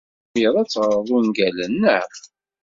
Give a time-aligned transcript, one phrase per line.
[0.33, 2.09] Tḥemmleḍ ad teɣreḍ ungalen, naɣ?